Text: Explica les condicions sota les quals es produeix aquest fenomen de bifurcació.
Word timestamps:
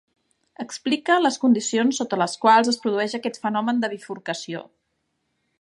Explica 0.63 1.17
les 1.25 1.37
condicions 1.43 2.01
sota 2.01 2.19
les 2.23 2.35
quals 2.45 2.73
es 2.73 2.83
produeix 2.87 3.17
aquest 3.19 3.41
fenomen 3.47 3.85
de 3.85 3.95
bifurcació. 3.97 4.67